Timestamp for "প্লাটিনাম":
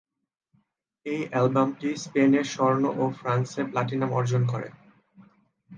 3.63-4.11